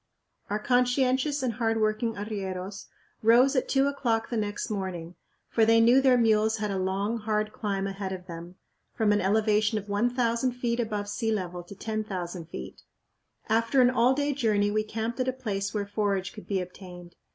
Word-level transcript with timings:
Our 0.49 0.57
conscientious 0.57 1.43
and 1.43 1.53
hard 1.53 1.79
working 1.79 2.15
arrieros 2.15 2.87
rose 3.21 3.55
at 3.55 3.69
two 3.69 3.85
o'clock 3.85 4.29
the 4.31 4.35
next 4.35 4.71
morning, 4.71 5.13
for 5.47 5.63
they 5.63 5.79
knew 5.79 6.01
their 6.01 6.17
mules 6.17 6.57
had 6.57 6.71
a 6.71 6.79
long, 6.79 7.19
hard 7.19 7.53
climb 7.53 7.85
ahead 7.85 8.11
of 8.11 8.25
them, 8.25 8.55
from 8.95 9.11
an 9.11 9.21
elevation 9.21 9.77
of 9.77 9.89
1000 9.89 10.53
feet 10.53 10.79
above 10.79 11.07
sea 11.07 11.31
level 11.31 11.61
to 11.61 11.75
10,000 11.75 12.49
feet. 12.49 12.81
After 13.47 13.79
an 13.79 13.91
all 13.91 14.15
day 14.15 14.33
journey 14.33 14.71
we 14.71 14.83
camped 14.83 15.19
at 15.19 15.27
a 15.27 15.31
place 15.33 15.71
where 15.71 15.85
forage 15.85 16.33
could 16.33 16.47
be 16.47 16.61
obtained. 16.61 17.15